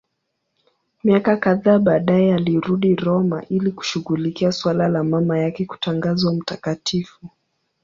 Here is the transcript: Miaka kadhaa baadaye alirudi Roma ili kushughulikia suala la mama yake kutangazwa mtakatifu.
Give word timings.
Miaka 1.03 1.37
kadhaa 1.37 1.79
baadaye 1.79 2.33
alirudi 2.33 2.95
Roma 2.95 3.45
ili 3.49 3.71
kushughulikia 3.71 4.51
suala 4.51 4.87
la 4.87 5.03
mama 5.03 5.39
yake 5.39 5.65
kutangazwa 5.65 6.33
mtakatifu. 6.33 7.29